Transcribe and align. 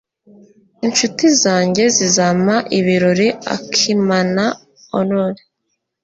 Inshuti 0.85 1.25
zanjye 1.41 1.83
zizampa 1.97 2.55
ibirori 2.79 3.27
Akimanaorrow. 3.55 5.35